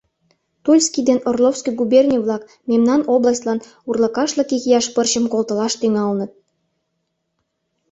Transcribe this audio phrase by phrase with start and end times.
[0.63, 6.31] Тульский ден Орловский губерний-влак мемнан областьлан урлыкашлык икияш пырчым колтылаш тӱҥалыныт.